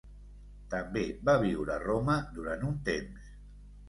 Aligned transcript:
També 0.69 1.03
va 1.29 1.35
viure 1.43 1.71
a 1.73 1.77
Roma 1.83 2.15
durant 2.39 2.65
un 2.71 2.81
temps. 2.89 3.29